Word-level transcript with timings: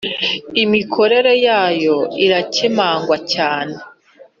imikorere 0.63 1.33
yayo 1.47 1.97
iracyemangwa 2.25 3.17
cyane 3.33 3.75